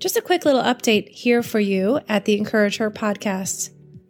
[0.00, 3.68] Just a quick little update here for you at the Encourage Her podcast.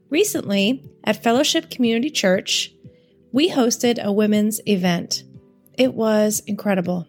[0.08, 2.72] Recently, at Fellowship Community Church,
[3.32, 5.24] we hosted a women's event.
[5.76, 7.08] It was incredible.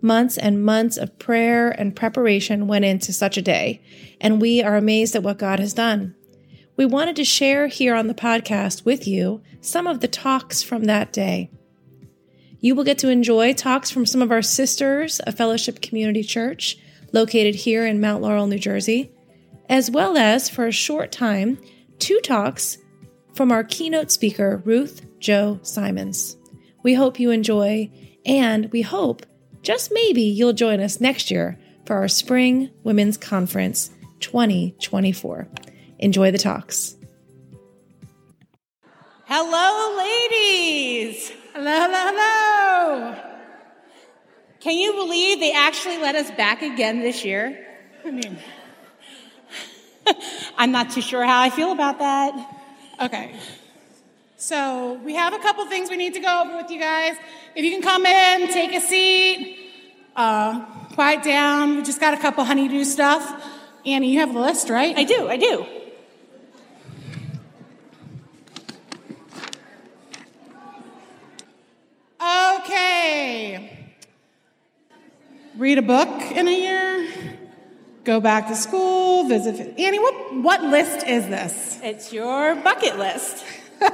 [0.00, 3.82] Months and months of prayer and preparation went into such a day,
[4.22, 6.14] and we are amazed at what God has done.
[6.78, 10.84] We wanted to share here on the podcast with you some of the talks from
[10.84, 11.50] that day.
[12.58, 16.78] You will get to enjoy talks from some of our sisters of Fellowship Community Church
[17.12, 19.10] located here in Mount Laurel, New Jersey,
[19.68, 21.58] as well as for a short time,
[21.98, 22.78] two talks
[23.34, 26.36] from our keynote speaker, Ruth Chou Simons.
[26.82, 27.90] We hope you enjoy,
[28.24, 29.26] and we hope,
[29.62, 33.90] just maybe, you'll join us next year for our Spring Women's Conference
[34.20, 35.48] 2024.
[35.98, 36.96] Enjoy the talks.
[39.24, 41.30] Hello, ladies.
[41.52, 42.47] Hello, hello, hello.
[44.68, 47.66] Can you believe they actually let us back again this year?
[48.04, 48.36] I mean,
[50.58, 52.54] I'm not too sure how I feel about that.
[53.00, 53.34] okay.
[54.36, 57.16] So we have a couple things we need to go over with you guys.
[57.54, 59.72] If you can come in, take a seat,
[60.14, 61.76] uh, quiet down.
[61.76, 63.24] We just got a couple honeydew stuff.
[63.86, 64.94] Annie, you have the list, right?
[64.94, 65.64] I do, I do.
[72.60, 73.77] Okay.
[75.58, 77.38] Read a book in a year.
[78.04, 79.24] Go back to school.
[79.24, 79.76] Visit.
[79.76, 81.80] Annie, what what list is this?
[81.82, 83.44] It's your bucket list.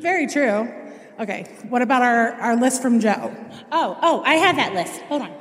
[0.00, 0.72] Very true.
[1.20, 1.44] Okay.
[1.68, 3.36] What about our, our list from Joe?
[3.70, 4.98] Oh, oh, I have that list.
[5.02, 5.32] Hold on.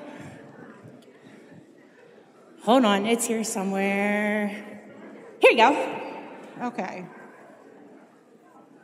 [2.63, 4.47] Hold on, it's here somewhere.
[5.39, 6.01] Here you go.
[6.61, 7.05] Okay.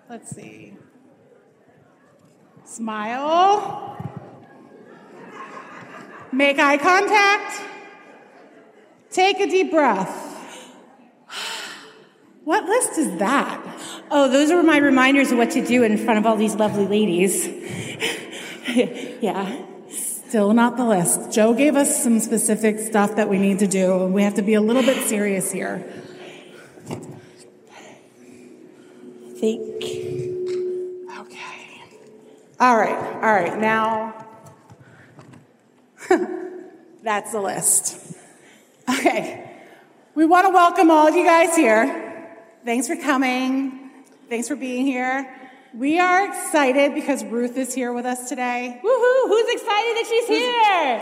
[0.09, 0.77] Let's see.
[2.63, 4.10] Smile.
[6.31, 7.61] Make eye contact.
[9.09, 10.29] Take a deep breath.
[12.43, 13.61] What list is that?
[14.09, 16.87] Oh, those are my reminders of what to do in front of all these lovely
[16.87, 17.47] ladies.
[19.21, 19.65] yeah.
[19.89, 21.31] Still not the list.
[21.31, 24.41] Joe gave us some specific stuff that we need to do, and we have to
[24.41, 25.85] be a little bit serious here.
[29.35, 29.83] Think.
[31.19, 31.81] Okay.
[32.59, 33.59] All right, all right.
[33.59, 34.20] Now,
[37.03, 37.97] that's the list.
[38.89, 39.47] Okay.
[40.13, 42.27] We want to welcome all of you guys here.
[42.65, 43.89] Thanks for coming.
[44.29, 45.27] Thanks for being here.
[45.73, 48.77] We are excited because Ruth is here with us today.
[48.83, 49.27] Woohoo!
[49.27, 50.99] Who's excited that she's here?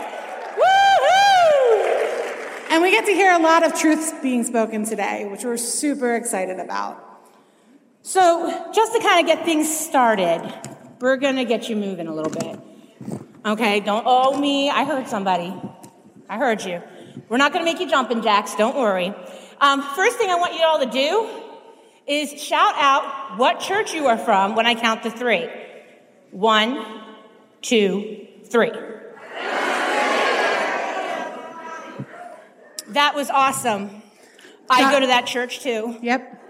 [0.60, 2.70] Woohoo!
[2.70, 6.14] And we get to hear a lot of truths being spoken today, which we're super
[6.14, 7.04] excited about.
[8.02, 10.40] So, just to kind of get things started,
[11.00, 12.69] we're going to get you moving a little bit.
[13.44, 14.68] Okay, don't owe me.
[14.68, 15.54] I heard somebody.
[16.28, 16.82] I heard you.
[17.28, 19.14] We're not going to make you jumping jacks, don't worry.
[19.60, 21.28] Um, first thing I want you all to do
[22.06, 25.48] is shout out what church you are from when I count to three.
[26.30, 26.84] One,
[27.62, 28.72] two, three.
[32.88, 34.02] That was awesome.
[34.68, 35.96] I go to that church too.
[36.02, 36.42] Yep.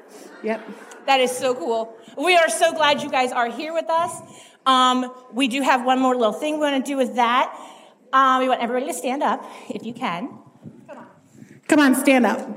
[0.43, 0.69] Yep.
[1.07, 1.95] That is so cool.
[2.17, 4.21] We are so glad you guys are here with us.
[4.71, 7.59] Um, we do have one more little thing we want to do with that.
[8.13, 10.29] Um, we want everybody to stand up if you can.
[10.87, 11.07] Come on,
[11.67, 12.49] Come on, stand up.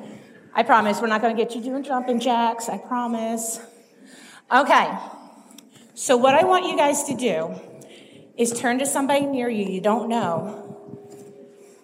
[0.53, 2.69] I promise we're not going to get you doing jumping jacks.
[2.69, 3.59] I promise.
[4.53, 4.95] Okay.
[5.95, 7.55] So, what I want you guys to do
[8.37, 10.77] is turn to somebody near you you don't know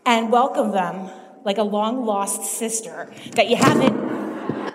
[0.05, 1.09] and welcome them
[1.43, 4.73] like a long lost sister that you haven't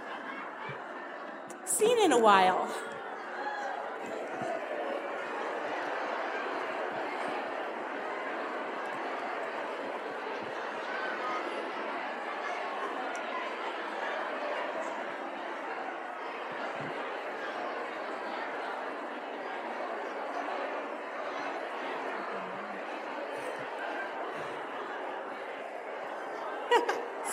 [1.65, 2.69] seen in a while.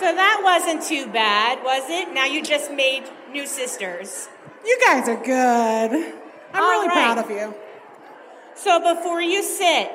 [0.01, 2.13] So that wasn't too bad, was it?
[2.13, 4.29] Now you just made new sisters.
[4.65, 6.13] You guys are good.
[6.53, 6.93] I'm All really right.
[6.93, 7.55] proud of you.
[8.55, 9.91] So before you sit,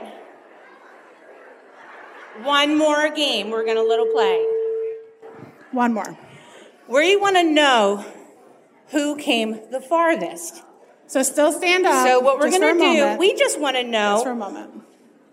[2.43, 4.45] one more game we're going to little play.
[5.71, 6.19] One more.
[6.87, 8.05] Where you want to know
[8.89, 10.63] who came the farthest.
[11.07, 12.07] So still stand up.
[12.07, 13.21] So what we're going to do, moment.
[13.21, 14.83] we just want to just for a moment.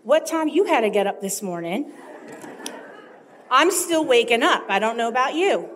[0.03, 1.91] what time you had to get up this morning.
[3.53, 4.65] I'm still waking up.
[4.67, 5.69] I don't know about you.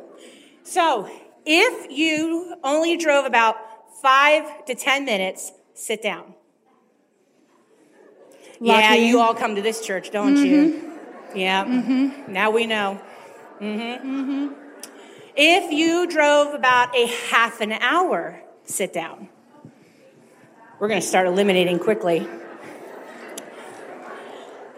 [0.64, 1.08] So
[1.46, 3.56] if you only drove about
[4.02, 6.34] five to 10 minutes, sit down.
[8.60, 10.74] Yeah, you all come to this church, don't you?
[10.74, 11.38] Mm-hmm.
[11.38, 11.66] Yeah.
[11.66, 12.34] Mm-hmm.
[12.34, 12.96] Now we know.
[13.60, 14.48] hmm
[15.36, 19.30] If you drove about a half an hour, sit down.
[20.80, 22.28] We're going to start eliminating quickly.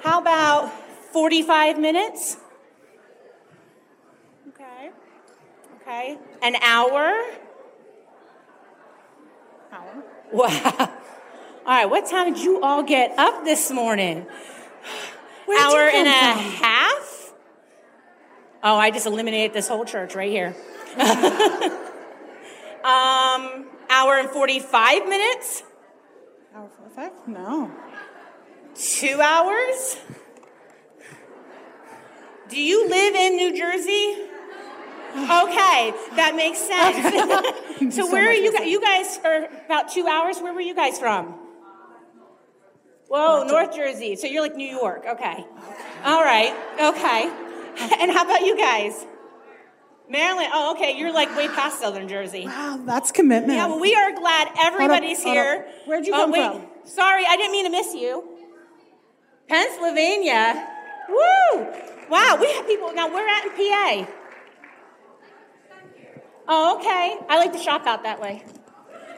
[0.02, 0.70] How about
[1.14, 2.38] 45 minutes?
[4.50, 4.92] Okay.
[5.90, 6.20] Okay.
[6.44, 7.20] An hour?
[9.72, 10.04] Hour.
[10.32, 10.52] Wow.
[10.78, 10.88] All
[11.66, 14.28] right, what time did you all get up this morning?
[15.48, 16.64] Where'd Hour and a from?
[16.64, 17.34] half?
[18.64, 20.56] Oh, I just eliminated this whole church right here.
[22.84, 25.64] um, hour and 45 minutes?
[26.54, 27.28] Hour forty-five?
[27.28, 27.72] No.
[28.76, 29.98] Two hours?
[32.48, 34.29] Do you live in New Jersey?
[35.16, 36.96] Okay, that makes sense.
[37.96, 38.68] so, So where are you guys?
[38.68, 40.40] You guys are about two hours.
[40.40, 41.36] Where were you guys from?
[43.08, 44.16] Whoa, North Jersey.
[44.16, 45.04] So you're like New York.
[45.08, 45.46] Okay.
[46.06, 46.54] All right.
[46.80, 47.32] Okay.
[48.02, 49.06] And how about you guys?
[50.10, 50.50] Maryland.
[50.54, 50.98] Oh, okay.
[50.98, 52.46] You're like way past Southern Jersey.
[52.46, 53.54] Wow, that's commitment.
[53.54, 55.44] Yeah, well, we are glad everybody's hold up.
[55.46, 55.68] here.
[55.86, 56.52] Where'd you Oh, come wait.
[56.52, 56.68] from?
[56.84, 58.38] Sorry, I didn't mean to miss you.
[59.48, 60.68] Pennsylvania.
[61.08, 61.68] Woo!
[62.10, 62.92] Wow, we have people.
[62.94, 64.12] Now, we're at in PA.
[66.52, 67.16] Oh, okay.
[67.30, 68.44] I like to shop out that way.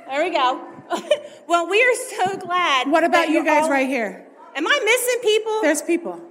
[0.08, 0.68] There we go.
[1.48, 1.96] well, we are
[2.28, 2.92] so glad.
[2.92, 4.28] what about you guys all- right here?
[4.54, 5.62] Am I missing people?
[5.62, 6.22] There's people.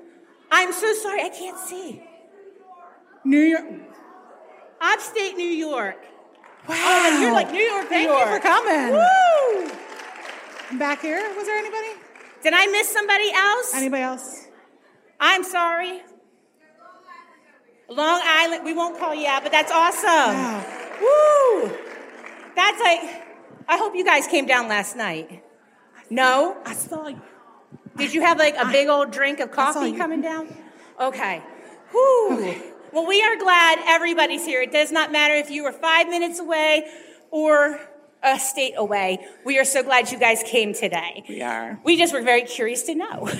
[0.52, 1.22] I'm so sorry.
[1.22, 2.02] I can't see.
[3.24, 3.64] New York.
[4.80, 5.96] Upstate New York.
[6.68, 6.76] Wow.
[6.78, 8.26] Oh, you're like New York, New Thank York.
[8.28, 8.92] you for coming.
[8.92, 10.78] Woo!
[10.78, 11.98] Back here, was there anybody?
[12.42, 13.72] Did I miss somebody else?
[13.74, 14.46] Anybody else?
[15.18, 16.02] I'm sorry.
[17.88, 20.06] Long Island, we won't call you out, but that's awesome.
[20.36, 20.79] Wow.
[21.00, 21.68] Woo!
[22.54, 23.00] That's like,
[23.68, 25.42] I hope you guys came down last night.
[26.10, 26.56] No?
[26.64, 27.20] I saw you.
[27.96, 30.48] Did you have like a big old drink of coffee coming down?
[30.98, 31.42] Okay.
[31.90, 32.54] Whew.
[32.92, 34.62] Well, we are glad everybody's here.
[34.62, 36.90] It does not matter if you were five minutes away
[37.30, 37.80] or
[38.22, 39.26] a state away.
[39.44, 41.24] We are so glad you guys came today.
[41.28, 41.80] We are.
[41.84, 43.28] We just were very curious to know.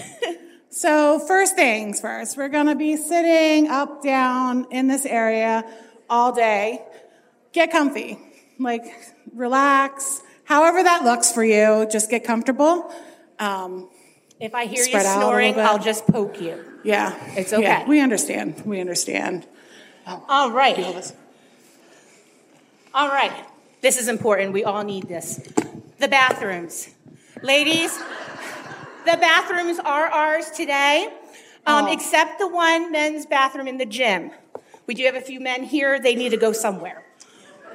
[0.72, 5.64] So, first things first, we're going to be sitting up, down in this area
[6.08, 6.84] all day.
[7.52, 8.18] Get comfy,
[8.58, 8.84] like
[9.34, 12.92] relax, however that looks for you, just get comfortable.
[13.38, 13.88] Um,
[14.38, 15.58] if I hear you out a little snoring.
[15.58, 16.62] I'll just poke you.
[16.84, 17.14] yeah.
[17.36, 17.84] It's Yeah, okay.
[17.88, 18.62] we understand.
[18.64, 19.46] We understand.
[20.06, 21.12] all right.
[22.94, 23.32] All right.
[23.80, 24.52] This is important.
[24.52, 25.36] We all need this.
[25.98, 26.88] The bathrooms.
[27.42, 27.96] Ladies,
[29.06, 31.08] the bathrooms are ours today,
[31.66, 31.92] um, Oh.
[31.92, 34.30] except the one men's bathroom in the gym.
[34.86, 35.98] We do have a few men here.
[36.00, 37.04] They need to go somewhere.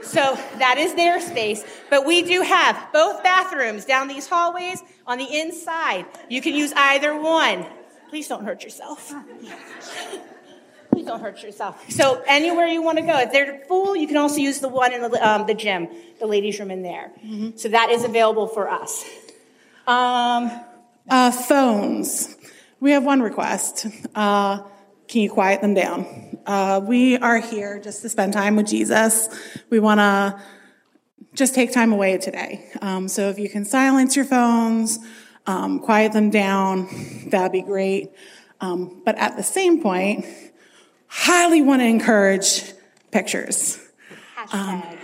[0.01, 1.63] So that is their space.
[1.89, 6.05] But we do have both bathrooms down these hallways on the inside.
[6.29, 7.65] You can use either one.
[8.09, 9.13] Please don't hurt yourself.
[10.91, 11.89] Please don't hurt yourself.
[11.89, 14.93] So anywhere you want to go, if they're full, you can also use the one
[14.93, 17.11] in the, um, the gym, the ladies' room in there.
[17.55, 19.03] So that is available for us.
[19.87, 20.51] Um,
[21.09, 22.35] Uh, phones.
[22.79, 23.85] We have one request.
[24.15, 24.61] Uh,
[25.07, 26.37] can you quiet them down?
[26.45, 29.29] Uh, we are here just to spend time with Jesus.
[29.69, 30.41] We want to
[31.33, 32.69] just take time away today.
[32.81, 34.99] Um, so if you can silence your phones,
[35.47, 36.87] um, quiet them down,
[37.29, 38.11] that'd be great.
[38.61, 40.25] Um, but at the same point,
[41.07, 42.73] highly want to encourage
[43.11, 43.79] pictures.
[44.47, 44.97] hashtag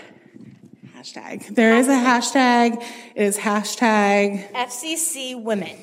[0.95, 1.55] Hashtag.
[1.55, 2.83] There is a hashtag.
[3.15, 5.75] It is hashtag FCC Women.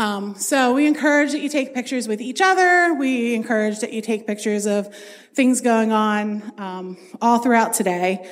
[0.00, 2.94] Um, so we encourage that you take pictures with each other.
[2.94, 4.94] We encourage that you take pictures of
[5.34, 8.26] things going on um, all throughout today,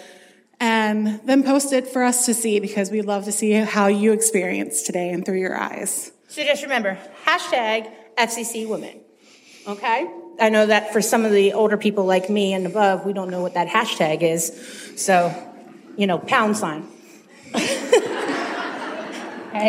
[0.59, 4.15] and then post it for us to see because we'd love to see how you
[4.15, 6.11] experience today and through your eyes.
[6.29, 6.97] So just remember,
[7.27, 9.01] hashtag FCC Women.
[9.67, 10.11] Okay?
[10.41, 13.31] I know that for some of the older people like me and above, we don't
[13.31, 14.95] know what that hashtag is.
[14.97, 15.35] So,
[15.99, 16.87] you know, pound sign.
[17.53, 17.77] hey,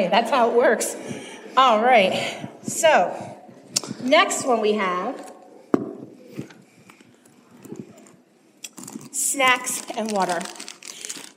[0.10, 0.96] that's how it works.
[1.60, 2.48] All right.
[2.62, 3.38] So,
[4.02, 5.34] next one we have
[9.12, 10.40] snacks and water.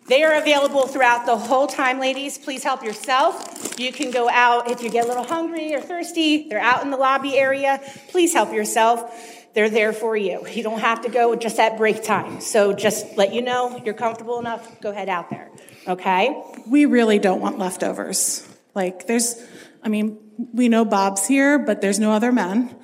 [0.06, 2.38] They are available throughout the whole time, ladies.
[2.38, 3.76] Please help yourself.
[3.80, 6.48] You can go out if you get a little hungry or thirsty.
[6.48, 7.80] They're out in the lobby area.
[8.10, 9.50] Please help yourself.
[9.54, 10.46] They're there for you.
[10.46, 12.40] You don't have to go just at break time.
[12.40, 15.50] So just let you know you're comfortable enough, go head out there.
[15.88, 16.40] Okay?
[16.64, 18.48] We really don't want leftovers.
[18.74, 19.36] Like, there's,
[19.82, 20.18] I mean,
[20.52, 22.74] we know Bob's here, but there's no other men.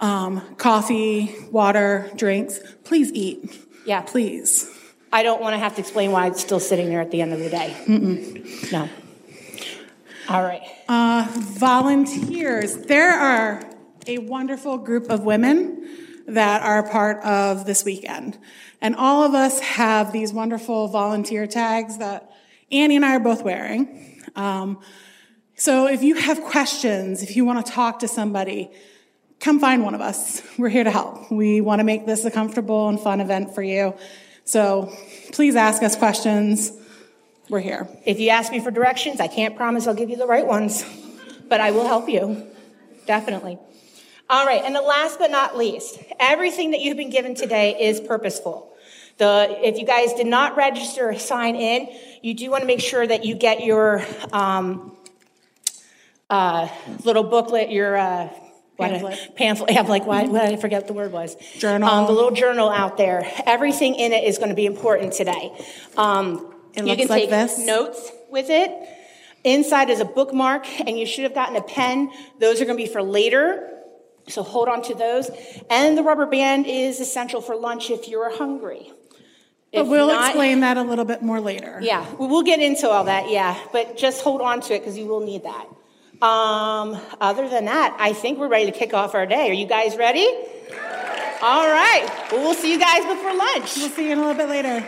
[0.00, 2.60] Um, coffee, water, drinks.
[2.84, 3.66] Please eat.
[3.84, 4.02] Yeah.
[4.02, 4.70] Please.
[5.12, 7.32] I don't want to have to explain why it's still sitting there at the end
[7.32, 7.74] of the day.
[7.86, 8.72] Mm-mm.
[8.72, 8.88] No.
[10.28, 10.62] All right.
[10.88, 12.76] Uh, volunteers.
[12.76, 13.62] There are
[14.06, 15.88] a wonderful group of women
[16.26, 18.38] that are part of this weekend.
[18.80, 22.30] And all of us have these wonderful volunteer tags that
[22.70, 24.22] Annie and I are both wearing.
[24.36, 24.80] Um,
[25.58, 28.70] so if you have questions, if you want to talk to somebody,
[29.40, 30.40] come find one of us.
[30.56, 31.30] We're here to help.
[31.30, 33.94] We want to make this a comfortable and fun event for you.
[34.44, 34.92] So
[35.32, 36.72] please ask us questions.
[37.48, 37.88] We're here.
[38.06, 40.84] If you ask me for directions, I can't promise I'll give you the right ones,
[41.48, 42.46] but I will help you.
[43.06, 43.58] Definitely.
[44.30, 47.98] All right, and the last but not least, everything that you've been given today is
[47.98, 48.76] purposeful.
[49.16, 51.88] The, if you guys did not register or sign in,
[52.22, 54.94] you do want to make sure that you get your um,
[56.30, 56.68] uh,
[57.04, 58.28] little booklet, your uh,
[58.78, 59.34] Pamphlet.
[59.36, 59.70] pamphlet.
[59.72, 61.34] Yeah, like why, what I forget the word was.
[61.58, 61.88] Journal.
[61.88, 63.26] Um, the little journal out there.
[63.44, 65.52] Everything in it is going to be important today.
[65.96, 67.58] Um, It you looks can like take this.
[67.58, 68.70] notes with it.
[69.44, 72.10] Inside is a bookmark, and you should have gotten a pen.
[72.38, 73.68] Those are going to be for later.
[74.28, 75.30] So hold on to those.
[75.70, 78.92] And the rubber band is essential for lunch if you're hungry.
[79.72, 81.78] But we'll not- explain that a little bit more later.
[81.82, 83.58] Yeah, we'll get into all that, yeah.
[83.72, 85.66] But just hold on to it because you will need that.
[86.20, 89.50] Um, other than that, I think we're ready to kick off our day.
[89.50, 90.26] Are you guys ready?
[91.40, 92.08] All right.
[92.32, 93.76] Well, we'll see you guys before lunch.
[93.76, 94.84] We'll see you in a little bit later.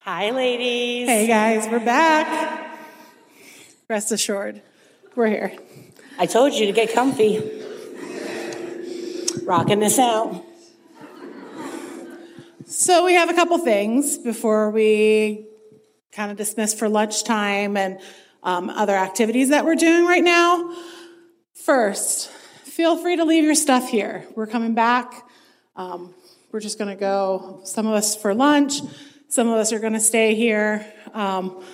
[0.00, 1.08] Hi, ladies.
[1.08, 2.76] Hey guys, we're back.
[3.88, 4.62] Rest assured,
[5.14, 5.56] we're here.
[6.18, 7.62] I told you to get comfy.
[9.44, 10.44] Rocking this out.
[12.66, 15.46] So we have a couple things before we
[16.14, 17.98] kind of dismissed for lunchtime and
[18.42, 20.74] um, other activities that we're doing right now.
[21.64, 24.24] First, feel free to leave your stuff here.
[24.36, 25.28] We're coming back.
[25.76, 26.14] Um,
[26.52, 28.74] we're just going to go, some of us for lunch,
[29.28, 30.86] some of us are going to stay here.
[31.12, 31.64] Um,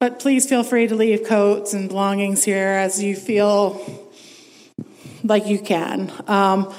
[0.00, 4.10] but please feel free to leave coats and belongings here as you feel
[5.22, 6.10] like you can.
[6.26, 6.74] Um,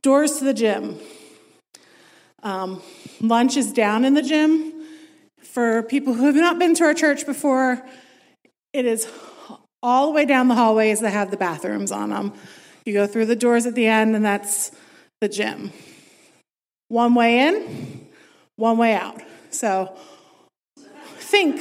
[0.00, 0.98] doors to the gym.
[2.42, 2.80] Um,
[3.20, 4.77] lunch is down in the gym.
[5.58, 7.84] For people who have not been to our church before,
[8.72, 9.08] it is
[9.82, 12.32] all the way down the hallways that have the bathrooms on them.
[12.84, 14.70] You go through the doors at the end, and that's
[15.20, 15.72] the gym.
[16.86, 18.06] One way in,
[18.54, 19.20] one way out.
[19.50, 19.96] So
[21.16, 21.60] think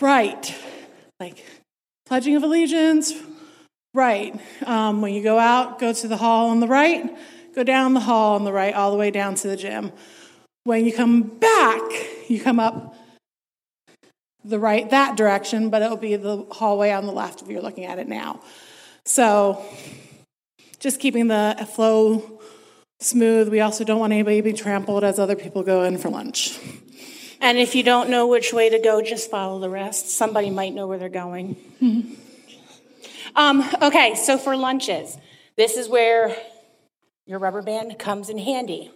[0.00, 0.52] right,
[1.20, 1.46] like
[2.06, 3.14] pledging of allegiance,
[3.94, 4.34] right.
[4.64, 7.16] Um, when you go out, go to the hall on the right,
[7.54, 9.92] go down the hall on the right, all the way down to the gym.
[10.64, 11.82] When you come back,
[12.26, 12.95] you come up
[14.48, 17.84] the right that direction, but it'll be the hallway on the left if you're looking
[17.84, 18.40] at it now.
[19.04, 19.64] So
[20.78, 22.40] just keeping the flow
[23.00, 23.48] smooth.
[23.48, 26.58] We also don't want anybody to be trampled as other people go in for lunch.
[27.40, 30.08] And if you don't know which way to go, just follow the rest.
[30.10, 31.56] Somebody might know where they're going.
[33.34, 35.18] Um, okay, so for lunches,
[35.56, 36.34] this is where
[37.26, 38.90] your rubber band comes in handy.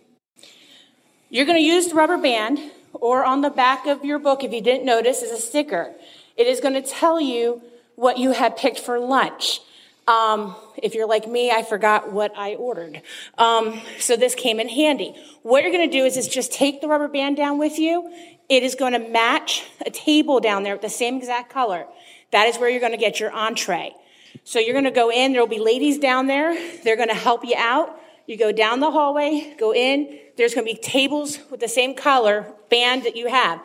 [1.29, 2.59] You're going to use the rubber band,
[2.93, 5.95] or on the back of your book, if you didn't notice, is a sticker.
[6.37, 7.63] It is going to tell you
[7.97, 9.61] what you had picked for lunch.
[10.09, 13.03] Um, if you're like me, I forgot what I ordered.
[13.39, 15.15] Um, so this came in handy.
[15.43, 18.11] What you're going to do is, is just take the rubber band down with you.
[18.49, 21.87] It is going to match a table down there with the same exact color.
[22.33, 23.95] That is where you're going to get your entree.
[24.43, 25.33] So you're going to go in.
[25.33, 26.57] There will be ladies down there.
[26.83, 27.97] They're going to help you out.
[28.27, 30.19] You go down the hallway, go in.
[30.41, 33.63] There's going to be tables with the same color band that you have.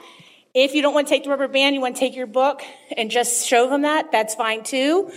[0.53, 2.63] If you don't want to take the rubber band, you want to take your book
[2.97, 5.09] and just show them that, that's fine too.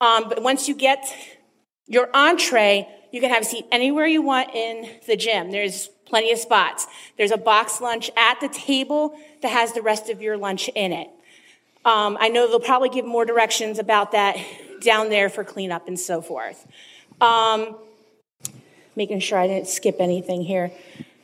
[0.00, 1.12] Um, but once you get
[1.88, 5.50] your entree, you can have a seat anywhere you want in the gym.
[5.50, 6.86] There's plenty of spots.
[7.18, 10.92] There's a box lunch at the table that has the rest of your lunch in
[10.92, 11.08] it.
[11.84, 14.36] Um, I know they'll probably give more directions about that
[14.80, 16.68] down there for cleanup and so forth.
[17.20, 17.78] Um,
[19.00, 20.70] making sure I didn't skip anything here.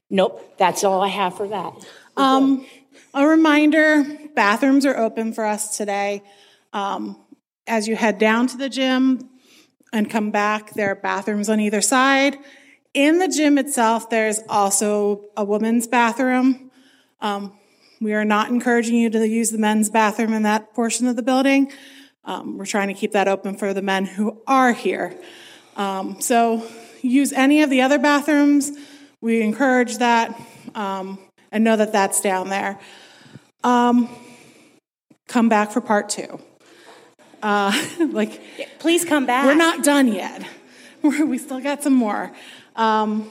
[0.09, 1.75] Nope, that's all I have for that.
[2.17, 2.67] Um,
[3.13, 4.03] a reminder
[4.35, 6.23] bathrooms are open for us today.
[6.73, 7.23] Um,
[7.67, 9.29] as you head down to the gym
[9.93, 12.39] and come back, there are bathrooms on either side.
[12.95, 16.71] In the gym itself, there's also a women's bathroom.
[17.21, 17.53] Um,
[18.01, 21.23] we are not encouraging you to use the men's bathroom in that portion of the
[21.23, 21.71] building.
[22.25, 25.15] Um, we're trying to keep that open for the men who are here.
[25.77, 26.67] Um, so
[27.03, 28.73] use any of the other bathrooms.
[29.21, 30.41] We encourage that
[30.75, 31.19] um,
[31.51, 32.79] and know that that's down there.
[33.65, 34.09] Um,
[35.29, 36.39] come back for part two.
[37.43, 37.73] Uh,
[38.11, 38.41] like,
[38.79, 39.47] Please come back.
[39.47, 40.47] we're not done yet.
[41.03, 42.33] We're- still got some more.
[42.75, 43.31] Um,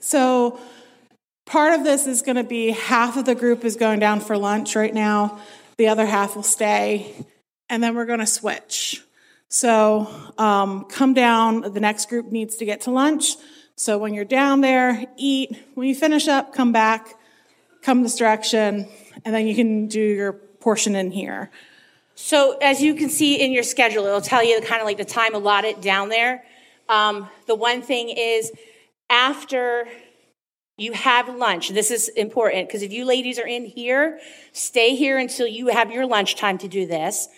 [0.00, 0.58] so
[1.46, 4.36] part of this is going to be half of the group is going down for
[4.36, 5.40] lunch right now.
[5.78, 7.14] The other half will stay,
[7.68, 9.02] and then we're going to switch.
[9.50, 10.06] So
[10.38, 11.72] um, come down.
[11.72, 13.34] The next group needs to get to lunch.
[13.74, 15.58] So when you're down there, eat.
[15.74, 17.14] When you finish up, come back,
[17.82, 18.88] come this direction,
[19.24, 21.50] and then you can do your portion in here.
[22.14, 25.04] So as you can see in your schedule, it'll tell you kind of like the
[25.04, 26.44] time allotted down there.
[26.88, 28.52] Um, the one thing is
[29.08, 29.88] after
[30.76, 34.20] you have lunch, this is important because if you ladies are in here,
[34.52, 37.28] stay here until you have your lunch time to do this.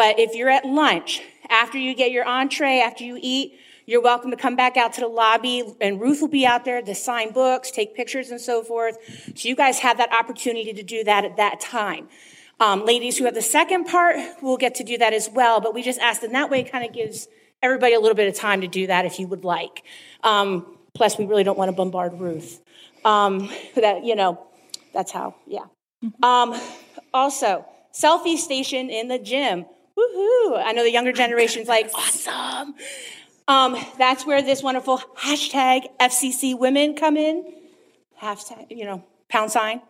[0.00, 4.30] But if you're at lunch, after you get your entree, after you eat, you're welcome
[4.30, 7.32] to come back out to the lobby and Ruth will be out there to sign
[7.32, 8.96] books, take pictures and so forth.
[9.36, 12.08] So you guys have that opportunity to do that at that time.
[12.60, 15.74] Um, ladies who have the second part will get to do that as well, but
[15.74, 17.28] we just asked, and that way it kind of gives
[17.62, 19.82] everybody a little bit of time to do that if you would like.
[20.24, 22.62] Um, plus, we really don't want to bombard Ruth.
[23.04, 24.46] Um, that you know,
[24.94, 25.34] that's how.
[25.46, 25.66] Yeah.
[26.22, 26.58] Um,
[27.12, 29.66] also, selfie station in the gym.
[30.00, 30.62] Woohoo!
[30.64, 32.74] I know the younger generation's like awesome.
[33.48, 37.52] Um, that's where this wonderful hashtag FCC women come in.
[38.20, 39.82] Hashtag, you know, pound sign.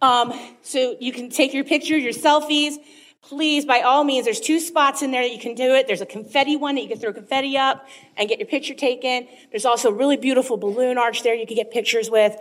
[0.00, 2.76] Um, so you can take your pictures, your selfies.
[3.22, 5.86] Please, by all means, there's two spots in there that you can do it.
[5.86, 7.86] There's a confetti one that you can throw confetti up
[8.16, 9.26] and get your picture taken.
[9.50, 12.36] There's also a really beautiful balloon arch there you can get pictures with.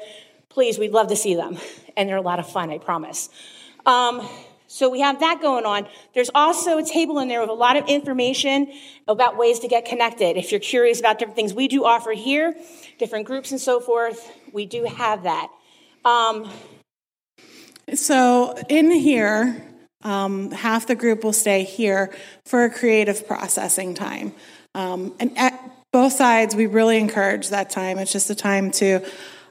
[0.49, 1.57] Please, we'd love to see them.
[1.97, 3.29] And they're a lot of fun, I promise.
[3.85, 4.27] Um,
[4.67, 5.87] so we have that going on.
[6.13, 8.71] There's also a table in there with a lot of information
[9.07, 10.37] about ways to get connected.
[10.37, 12.55] If you're curious about different things we do offer here,
[12.97, 15.49] different groups and so forth, we do have that.
[16.03, 16.49] Um,
[17.93, 19.63] So in here,
[20.01, 22.13] um, half the group will stay here
[22.45, 24.33] for a creative processing time.
[24.73, 25.53] Um, and at
[25.91, 27.99] both sides, we really encourage that time.
[27.99, 29.01] It's just a time to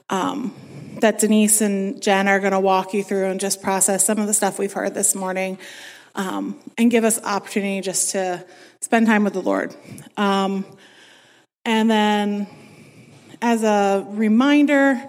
[0.09, 0.53] um,
[1.01, 4.27] that Denise and Jen are going to walk you through and just process some of
[4.27, 5.57] the stuff we've heard this morning,
[6.15, 8.45] um, and give us opportunity just to
[8.81, 9.75] spend time with the Lord.
[10.17, 10.65] Um,
[11.65, 12.47] and then,
[13.41, 15.01] as a reminder,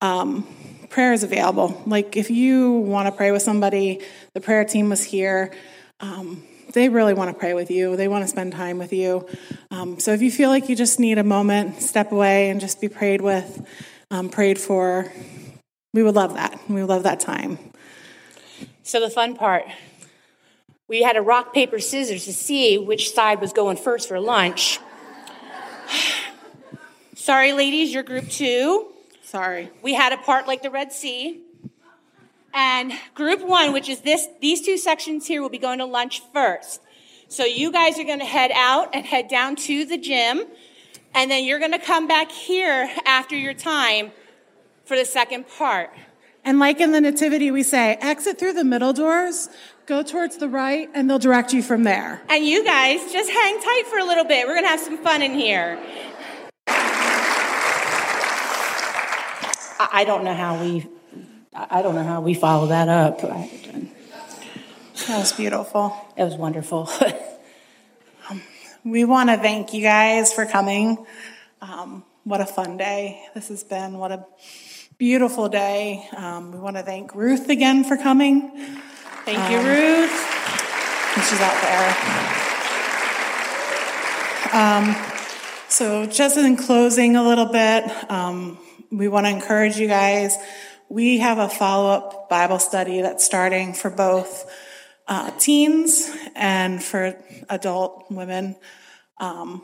[0.00, 0.46] um,
[0.90, 1.82] prayer is available.
[1.86, 4.00] Like if you want to pray with somebody,
[4.32, 5.52] the prayer team was here.
[5.98, 7.96] Um, they really want to pray with you.
[7.96, 9.26] They want to spend time with you.
[9.70, 12.80] Um, so if you feel like you just need a moment, step away and just
[12.80, 13.66] be prayed with,
[14.10, 15.12] um, prayed for.
[15.92, 16.58] We would love that.
[16.68, 17.58] We would love that time.
[18.82, 19.64] So the fun part,
[20.88, 24.78] we had a rock, paper, scissors to see which side was going first for lunch.
[27.14, 28.92] Sorry, ladies, you're group two.
[29.22, 29.70] Sorry.
[29.82, 31.40] We had a part like the Red Sea.
[32.52, 36.22] And group one, which is this, these two sections here, will be going to lunch
[36.32, 36.80] first.
[37.28, 40.44] So you guys are going to head out and head down to the gym.
[41.14, 44.10] And then you're going to come back here after your time
[44.84, 45.90] for the second part.
[46.44, 49.48] And like in the Nativity, we say exit through the middle doors,
[49.86, 52.20] go towards the right, and they'll direct you from there.
[52.28, 54.46] And you guys just hang tight for a little bit.
[54.46, 55.78] We're going to have some fun in here.
[59.78, 60.86] I I don't know how we,
[61.54, 63.20] I don't know how we follow that up.
[63.20, 65.96] That was beautiful.
[66.16, 66.88] It was wonderful.
[68.86, 71.06] We want to thank you guys for coming.
[71.62, 73.96] Um, what a fun day this has been.
[73.96, 74.26] What a
[74.98, 76.06] beautiful day.
[76.14, 78.50] Um, we want to thank Ruth again for coming.
[79.24, 80.12] Thank you, Ruth.
[81.16, 81.94] And she's out there.
[84.52, 84.94] Um,
[85.70, 88.58] so, just in closing a little bit, um,
[88.92, 90.36] we want to encourage you guys.
[90.90, 94.44] We have a follow up Bible study that's starting for both
[95.06, 97.16] uh, teens and for
[97.48, 98.56] adult women.
[99.18, 99.62] Um,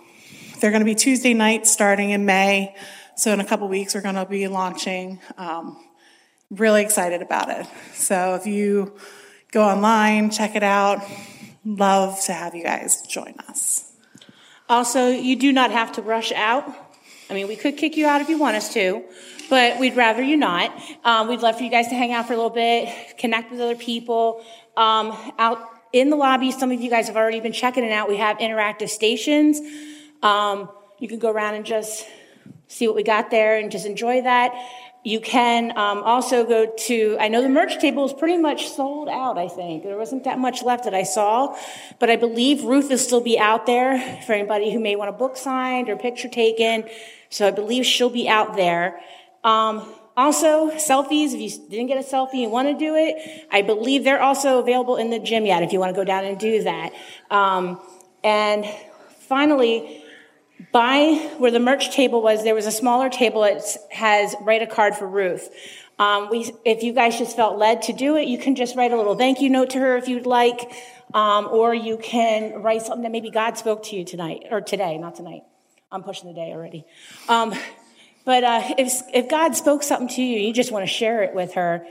[0.61, 2.75] they're going to be Tuesday nights starting in May.
[3.17, 5.21] So, in a couple weeks, we're going to be launching.
[5.37, 5.83] Um,
[6.51, 7.67] really excited about it.
[7.95, 8.97] So, if you
[9.53, 11.03] go online, check it out.
[11.65, 13.93] Love to have you guys join us.
[14.69, 16.65] Also, you do not have to rush out.
[17.29, 19.05] I mean, we could kick you out if you want us to,
[19.49, 20.73] but we'd rather you not.
[21.05, 23.61] Um, we'd love for you guys to hang out for a little bit, connect with
[23.61, 24.45] other people.
[24.77, 28.09] Um, out in the lobby, some of you guys have already been checking it out.
[28.09, 29.61] We have interactive stations.
[30.23, 32.07] Um, you can go around and just
[32.69, 34.55] see what we got there and just enjoy that.
[35.03, 39.09] you can um, also go to, I know the merch table is pretty much sold
[39.09, 39.83] out, I think.
[39.83, 41.57] There wasn't that much left that I saw,
[41.99, 45.13] but I believe Ruth will still be out there for anybody who may want a
[45.13, 46.85] book signed or picture taken.
[47.31, 49.01] So I believe she'll be out there.
[49.43, 53.63] Um, also, selfies, if you didn't get a selfie and want to do it, I
[53.63, 56.39] believe they're also available in the gym yet if you want to go down and
[56.39, 56.93] do that.
[57.31, 57.81] Um,
[58.23, 58.67] and
[59.21, 60.05] finally,
[60.73, 64.67] by where the merch table was, there was a smaller table that has write a
[64.67, 65.49] card for Ruth.
[65.99, 68.93] Um, we, if you guys just felt led to do it, you can just write
[68.93, 70.71] a little thank you note to her if you'd like,
[71.15, 74.99] um, or you can write something that maybe God spoke to you tonight or today,
[74.99, 75.43] not tonight.
[75.91, 76.85] I'm pushing the day already.
[77.29, 77.55] Um,
[78.31, 81.35] but uh, if, if God spoke something to you, you just want to share it
[81.35, 81.85] with her,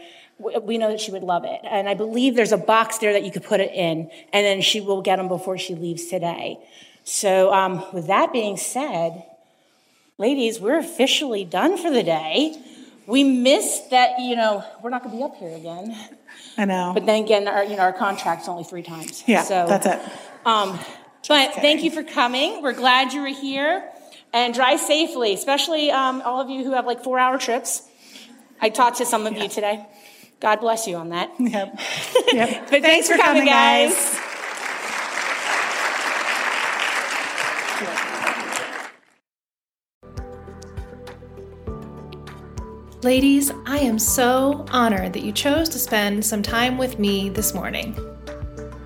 [0.62, 1.60] we know that she would love it.
[1.66, 4.62] And I believe there's a box there that you could put it in, and then
[4.62, 6.58] she will get them before she leaves today.
[7.04, 9.26] So, um, with that being said,
[10.18, 12.56] ladies, we're officially done for the day.
[13.06, 15.94] We missed that, you know, we're not going to be up here again.
[16.58, 16.94] I know.
[16.94, 19.26] But then again, our, you know, our contract's only three times.
[19.28, 20.00] Yeah, so, that's it.
[20.46, 20.80] Um,
[21.28, 22.62] but thank you for coming.
[22.62, 23.92] We're glad you were here.
[24.32, 27.82] And drive safely, especially um, all of you who have like four hour trips.
[28.62, 29.44] I talked to some of yeah.
[29.44, 29.86] you today.
[30.40, 31.32] God bless you on that.
[31.40, 31.80] Yep.
[32.32, 32.68] yep.
[32.70, 33.94] but thanks, thanks for, for coming, coming, guys.
[33.94, 34.30] guys.
[43.02, 47.54] Ladies, I am so honored that you chose to spend some time with me this
[47.54, 47.98] morning.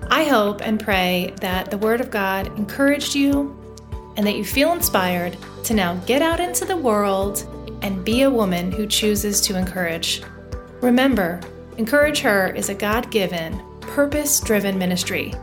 [0.08, 3.60] I hope and pray that the Word of God encouraged you
[4.16, 7.46] and that you feel inspired to now get out into the world
[7.82, 10.22] and be a woman who chooses to encourage.
[10.80, 11.40] Remember,
[11.76, 15.34] Encourage Her is a God given, purpose driven ministry.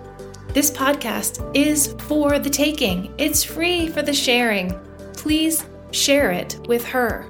[0.53, 4.73] This podcast is for the taking, it's free for the sharing.
[5.13, 7.29] Please share it with her.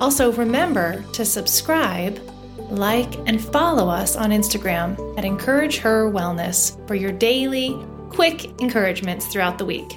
[0.00, 2.20] Also, remember to subscribe,
[2.68, 9.26] like, and follow us on Instagram at Encourage Her Wellness for your daily, quick encouragements
[9.26, 9.96] throughout the week.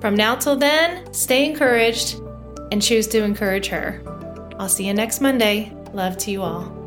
[0.00, 2.20] From now till then, stay encouraged
[2.70, 4.02] and choose to encourage her.
[4.58, 5.72] I'll see you next Monday.
[5.92, 6.77] Love to you all.